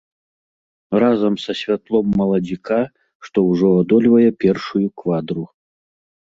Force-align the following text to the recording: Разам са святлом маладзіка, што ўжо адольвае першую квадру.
Разам 1.03 1.35
са 1.43 1.53
святлом 1.59 2.07
маладзіка, 2.23 2.81
што 3.29 3.37
ўжо 3.53 3.67
адольвае 3.85 4.29
першую 4.47 4.85
квадру. 5.05 5.49